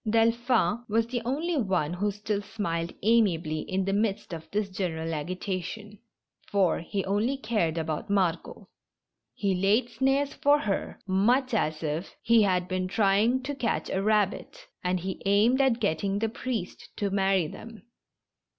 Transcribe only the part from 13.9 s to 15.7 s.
a rabbit, and he aimed